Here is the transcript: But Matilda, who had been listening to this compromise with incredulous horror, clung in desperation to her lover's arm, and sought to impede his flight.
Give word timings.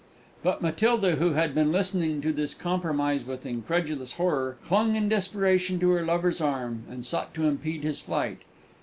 But 0.41 0.63
Matilda, 0.63 1.17
who 1.17 1.33
had 1.33 1.53
been 1.53 1.71
listening 1.71 2.21
to 2.23 2.33
this 2.33 2.55
compromise 2.55 3.23
with 3.23 3.45
incredulous 3.45 4.13
horror, 4.13 4.57
clung 4.63 4.95
in 4.95 5.07
desperation 5.09 5.79
to 5.79 5.91
her 5.91 6.01
lover's 6.03 6.41
arm, 6.41 6.85
and 6.89 7.05
sought 7.05 7.35
to 7.35 7.45
impede 7.45 7.83
his 7.83 8.01
flight. 8.01 8.39